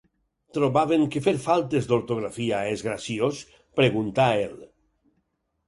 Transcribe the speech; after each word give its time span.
Trobaven 0.57 1.03
que 1.15 1.21
fer 1.25 1.33
faltes 1.43 1.89
d'ortografia 1.91 2.63
és 2.71 2.85
graciós? 2.89 3.45
—preguntà 3.77 4.29
el 4.49 4.59